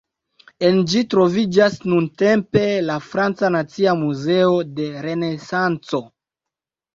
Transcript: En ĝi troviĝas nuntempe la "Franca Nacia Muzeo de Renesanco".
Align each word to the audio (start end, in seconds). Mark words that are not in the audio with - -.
En 0.67 0.77
ĝi 0.93 1.01
troviĝas 1.13 1.75
nuntempe 1.91 2.63
la 2.87 2.95
"Franca 3.09 3.51
Nacia 3.57 3.93
Muzeo 4.01 4.57
de 4.81 4.89
Renesanco". 5.05 6.03